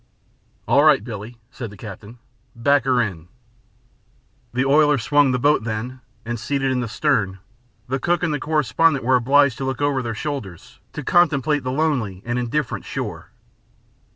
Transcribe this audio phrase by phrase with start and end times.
[0.67, 2.17] "All right, Billie," said the captain.
[2.55, 3.27] "Back her in."
[4.51, 7.37] The oiler swung the boat then and, seated in the stern,
[7.87, 11.71] the cook and the correspondent were obliged to look over their shoulders to contemplate the
[11.71, 13.29] lonely and indifferent shore.